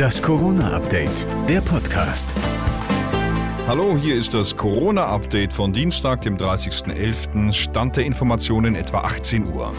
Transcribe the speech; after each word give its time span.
Das 0.00 0.22
Corona-Update, 0.22 1.26
der 1.46 1.60
Podcast. 1.60 2.34
Hallo, 3.68 3.98
hier 3.98 4.14
ist 4.14 4.32
das 4.32 4.56
Corona-Update 4.56 5.52
von 5.52 5.74
Dienstag, 5.74 6.22
dem 6.22 6.38
30.11. 6.38 7.52
Stand 7.52 7.98
der 7.98 8.06
Informationen 8.06 8.76
etwa 8.76 9.00
18 9.00 9.52
Uhr. 9.52 9.74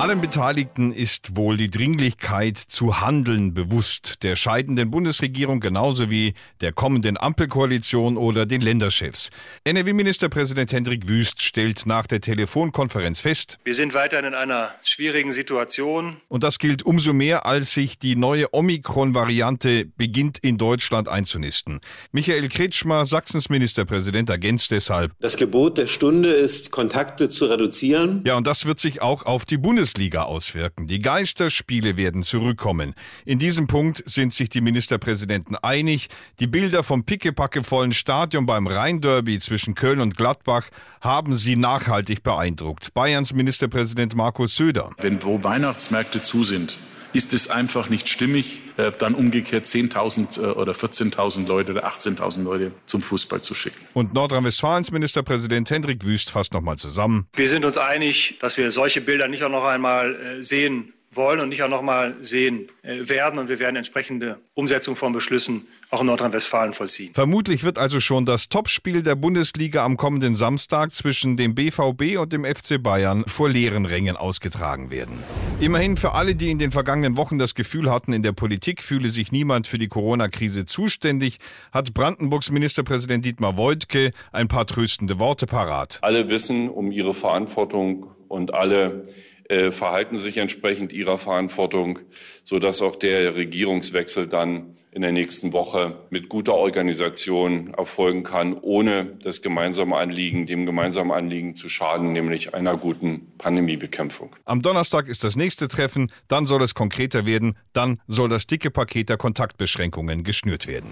Allen 0.00 0.22
Beteiligten 0.22 0.94
ist 0.94 1.36
wohl 1.36 1.58
die 1.58 1.70
Dringlichkeit 1.70 2.56
zu 2.56 3.02
handeln 3.02 3.52
bewusst, 3.52 4.22
der 4.22 4.34
scheidenden 4.34 4.90
Bundesregierung 4.90 5.60
genauso 5.60 6.08
wie 6.08 6.32
der 6.62 6.72
kommenden 6.72 7.18
Ampelkoalition 7.18 8.16
oder 8.16 8.46
den 8.46 8.62
Länderchefs. 8.62 9.28
NRW-Ministerpräsident 9.64 10.72
Hendrik 10.72 11.06
Wüst 11.06 11.42
stellt 11.42 11.84
nach 11.84 12.06
der 12.06 12.22
Telefonkonferenz 12.22 13.20
fest, 13.20 13.58
wir 13.62 13.74
sind 13.74 13.92
weiterhin 13.92 14.24
in 14.24 14.34
einer 14.34 14.70
schwierigen 14.82 15.32
Situation. 15.32 16.16
Und 16.28 16.44
das 16.44 16.58
gilt 16.58 16.82
umso 16.82 17.12
mehr, 17.12 17.44
als 17.44 17.74
sich 17.74 17.98
die 17.98 18.16
neue 18.16 18.54
Omikron-Variante 18.54 19.84
beginnt 19.84 20.38
in 20.38 20.56
Deutschland 20.56 21.08
einzunisten. 21.08 21.78
Michael 22.10 22.48
Kretschmer, 22.48 23.04
Sachsens 23.04 23.50
Ministerpräsident, 23.50 24.30
ergänzt 24.30 24.70
deshalb. 24.70 25.12
Das 25.20 25.36
Gebot 25.36 25.76
der 25.76 25.88
Stunde 25.88 26.30
ist, 26.30 26.70
Kontakte 26.70 27.28
zu 27.28 27.44
reduzieren. 27.44 28.24
Ja, 28.24 28.38
und 28.38 28.46
das 28.46 28.64
wird 28.64 28.80
sich 28.80 29.02
auch 29.02 29.26
auf 29.26 29.44
die 29.44 29.58
Bundes 29.58 29.89
Bundesliga 29.90 30.22
auswirken. 30.22 30.86
Die 30.86 31.00
Geisterspiele 31.00 31.96
werden 31.96 32.22
zurückkommen. 32.22 32.94
In 33.24 33.40
diesem 33.40 33.66
Punkt 33.66 34.02
sind 34.06 34.32
sich 34.32 34.48
die 34.48 34.60
Ministerpräsidenten 34.60 35.56
einig. 35.56 36.08
Die 36.38 36.46
Bilder 36.46 36.84
vom 36.84 37.04
pickepackevollen 37.04 37.92
Stadion 37.92 38.46
beim 38.46 38.68
Rhein-Derby 38.68 39.40
zwischen 39.40 39.74
Köln 39.74 40.00
und 40.00 40.16
Gladbach 40.16 40.68
haben 41.00 41.34
sie 41.34 41.56
nachhaltig 41.56 42.22
beeindruckt. 42.22 42.94
Bayerns 42.94 43.32
Ministerpräsident 43.32 44.14
Markus 44.14 44.54
Söder. 44.54 44.90
Wenn 44.98 45.22
wo 45.24 45.42
Weihnachtsmärkte 45.42 46.22
zu 46.22 46.44
sind, 46.44 46.78
ist 47.12 47.34
es 47.34 47.50
einfach 47.50 47.88
nicht 47.88 48.08
stimmig, 48.08 48.60
äh, 48.76 48.92
dann 48.92 49.14
umgekehrt 49.14 49.66
10.000 49.66 50.40
äh, 50.40 50.46
oder 50.52 50.72
14.000 50.72 51.46
Leute 51.46 51.72
oder 51.72 51.86
18.000 51.86 52.42
Leute 52.42 52.72
zum 52.86 53.02
Fußball 53.02 53.40
zu 53.40 53.54
schicken. 53.54 53.78
Und 53.94 54.14
Nordrhein-Westfalens 54.14 54.90
Ministerpräsident 54.90 55.70
Hendrik 55.70 56.04
Wüst 56.04 56.30
fasst 56.30 56.52
nochmal 56.52 56.76
zusammen. 56.76 57.26
Wir 57.34 57.48
sind 57.48 57.64
uns 57.64 57.78
einig, 57.78 58.38
dass 58.40 58.56
wir 58.56 58.70
solche 58.70 59.00
Bilder 59.00 59.28
nicht 59.28 59.42
auch 59.42 59.50
noch 59.50 59.64
einmal 59.64 60.14
äh, 60.14 60.42
sehen 60.42 60.92
wollen 61.12 61.40
und 61.40 61.48
nicht 61.48 61.62
auch 61.62 61.68
noch 61.68 61.82
mal 61.82 62.14
sehen 62.20 62.68
äh, 62.82 63.08
werden. 63.08 63.38
Und 63.38 63.48
wir 63.48 63.58
werden 63.58 63.76
entsprechende 63.76 64.38
Umsetzung 64.54 64.94
von 64.94 65.12
Beschlüssen 65.12 65.66
auch 65.90 66.02
in 66.02 66.06
Nordrhein-Westfalen 66.06 66.72
vollziehen. 66.72 67.12
Vermutlich 67.14 67.64
wird 67.64 67.78
also 67.78 67.98
schon 67.98 68.26
das 68.26 68.48
Topspiel 68.48 69.02
der 69.02 69.16
Bundesliga 69.16 69.84
am 69.84 69.96
kommenden 69.96 70.36
Samstag 70.36 70.92
zwischen 70.92 71.36
dem 71.36 71.56
BVB 71.56 72.18
und 72.18 72.32
dem 72.32 72.44
FC 72.44 72.80
Bayern 72.80 73.24
vor 73.26 73.48
leeren 73.48 73.86
Rängen 73.86 74.16
ausgetragen 74.16 74.92
werden. 74.92 75.18
Immerhin 75.58 75.96
für 75.96 76.12
alle, 76.12 76.36
die 76.36 76.50
in 76.50 76.58
den 76.58 76.70
vergangenen 76.70 77.16
Wochen 77.16 77.38
das 77.38 77.56
Gefühl 77.56 77.90
hatten, 77.90 78.12
in 78.12 78.22
der 78.22 78.32
Politik 78.32 78.82
fühle 78.82 79.08
sich 79.08 79.32
niemand 79.32 79.66
für 79.66 79.78
die 79.78 79.88
Corona-Krise 79.88 80.64
zuständig, 80.64 81.38
hat 81.72 81.92
Brandenburgs 81.92 82.52
Ministerpräsident 82.52 83.24
Dietmar 83.24 83.56
Woidke 83.56 84.12
ein 84.30 84.46
paar 84.46 84.66
tröstende 84.66 85.18
Worte 85.18 85.46
parat. 85.46 85.98
Alle 86.02 86.30
wissen 86.30 86.68
um 86.68 86.92
ihre 86.92 87.14
Verantwortung 87.14 88.06
und 88.28 88.54
alle 88.54 89.02
äh, 89.50 89.72
verhalten 89.72 90.16
sich 90.16 90.38
entsprechend 90.38 90.92
ihrer 90.92 91.18
Verantwortung, 91.18 91.98
sodass 92.44 92.82
auch 92.82 92.94
der 92.94 93.34
Regierungswechsel 93.34 94.28
dann 94.28 94.76
in 94.92 95.02
der 95.02 95.10
nächsten 95.10 95.52
Woche 95.52 95.98
mit 96.08 96.28
guter 96.28 96.54
Organisation 96.54 97.74
erfolgen 97.74 98.22
kann, 98.22 98.54
ohne 98.54 99.18
das 99.24 99.42
gemeinsame 99.42 99.96
Anliegen, 99.96 100.46
dem 100.46 100.66
gemeinsamen 100.66 101.10
Anliegen 101.10 101.56
zu 101.56 101.68
schaden, 101.68 102.12
nämlich 102.12 102.54
einer 102.54 102.76
guten 102.76 103.32
Pandemiebekämpfung. 103.38 104.36
Am 104.44 104.62
Donnerstag 104.62 105.08
ist 105.08 105.24
das 105.24 105.34
nächste 105.34 105.66
Treffen, 105.66 106.12
dann 106.28 106.46
soll 106.46 106.62
es 106.62 106.76
konkreter 106.76 107.26
werden, 107.26 107.58
dann 107.72 108.00
soll 108.06 108.28
das 108.28 108.46
dicke 108.46 108.70
Paket 108.70 109.08
der 109.08 109.16
Kontaktbeschränkungen 109.16 110.22
geschnürt 110.22 110.68
werden. 110.68 110.90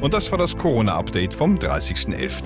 Und 0.00 0.14
das 0.14 0.30
war 0.30 0.38
das 0.38 0.56
Corona-Update 0.56 1.34
vom 1.34 1.56
30.11. 1.56 2.42